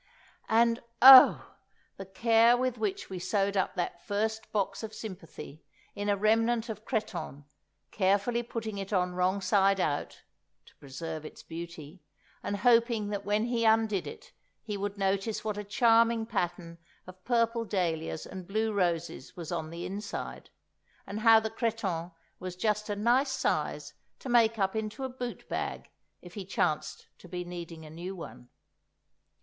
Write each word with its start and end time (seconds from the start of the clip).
And 0.49 0.81
oh! 0.99 1.53
the 1.97 2.07
care 2.07 2.57
with 2.57 2.79
which 2.79 3.07
we 3.11 3.19
sewed 3.19 3.55
up 3.55 3.75
that 3.75 4.01
first 4.03 4.51
box 4.51 4.81
of 4.81 4.95
sympathy 4.95 5.63
in 5.93 6.09
a 6.09 6.17
remnant 6.17 6.69
of 6.69 6.85
cretonne, 6.85 7.45
carefully 7.91 8.41
putting 8.41 8.79
it 8.79 8.91
on 8.91 9.13
wrong 9.13 9.41
side 9.41 9.79
out 9.79 10.23
(to 10.65 10.75
preserve 10.77 11.23
its 11.23 11.43
beauty), 11.43 12.01
and 12.41 12.57
hoping 12.65 13.09
that 13.09 13.25
when 13.25 13.45
he 13.45 13.63
undid 13.63 14.07
it 14.07 14.31
he 14.63 14.75
would 14.75 14.97
notice 14.97 15.43
what 15.43 15.55
a 15.55 15.63
charming 15.63 16.25
pattern 16.25 16.79
of 17.05 17.23
purple 17.23 17.63
dahlias 17.63 18.25
and 18.25 18.47
blue 18.47 18.73
roses 18.73 19.37
was 19.37 19.51
on 19.51 19.69
the 19.69 19.85
inside, 19.85 20.49
and 21.05 21.19
how 21.19 21.39
the 21.39 21.51
cretonne 21.51 22.11
was 22.39 22.55
just 22.55 22.89
a 22.89 22.95
nice 22.95 23.31
size 23.31 23.93
to 24.17 24.29
make 24.29 24.57
up 24.57 24.75
into 24.75 25.03
a 25.03 25.09
boot 25.09 25.47
bag 25.47 25.91
if 26.23 26.33
he 26.33 26.43
chanced 26.43 27.05
to 27.19 27.29
be 27.29 27.45
needing 27.45 27.85
a 27.85 27.89
new 27.91 28.15
one. 28.15 28.49